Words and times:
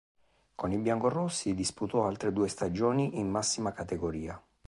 Con 0.55 0.71
i 0.71 0.79
biancorossi 0.79 1.53
disputò 1.53 2.07
altre 2.07 2.33
due 2.33 2.47
stagioni 2.47 3.19
in 3.19 3.29
massima 3.29 3.71
categoria. 3.71 4.41